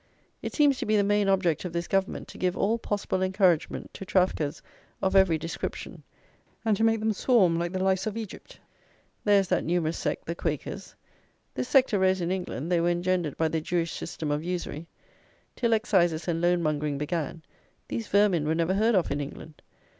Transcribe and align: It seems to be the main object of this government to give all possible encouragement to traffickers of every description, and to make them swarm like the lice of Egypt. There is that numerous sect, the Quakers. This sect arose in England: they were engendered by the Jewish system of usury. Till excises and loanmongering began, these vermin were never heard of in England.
It 0.41 0.55
seems 0.55 0.79
to 0.79 0.87
be 0.87 0.97
the 0.97 1.03
main 1.03 1.29
object 1.29 1.63
of 1.63 1.73
this 1.73 1.87
government 1.87 2.27
to 2.29 2.39
give 2.39 2.57
all 2.57 2.79
possible 2.79 3.21
encouragement 3.21 3.93
to 3.93 4.03
traffickers 4.03 4.63
of 4.99 5.15
every 5.15 5.37
description, 5.37 6.01
and 6.65 6.75
to 6.75 6.83
make 6.83 6.99
them 6.99 7.13
swarm 7.13 7.59
like 7.59 7.71
the 7.71 7.83
lice 7.83 8.07
of 8.07 8.17
Egypt. 8.17 8.59
There 9.25 9.39
is 9.39 9.47
that 9.49 9.63
numerous 9.63 9.99
sect, 9.99 10.25
the 10.25 10.33
Quakers. 10.33 10.95
This 11.53 11.67
sect 11.67 11.93
arose 11.93 12.19
in 12.19 12.31
England: 12.31 12.71
they 12.71 12.81
were 12.81 12.89
engendered 12.89 13.37
by 13.37 13.47
the 13.49 13.61
Jewish 13.61 13.91
system 13.91 14.31
of 14.31 14.43
usury. 14.43 14.87
Till 15.55 15.71
excises 15.71 16.27
and 16.27 16.43
loanmongering 16.43 16.97
began, 16.97 17.43
these 17.87 18.07
vermin 18.07 18.47
were 18.47 18.55
never 18.55 18.73
heard 18.73 18.95
of 18.95 19.11
in 19.11 19.21
England. 19.21 19.61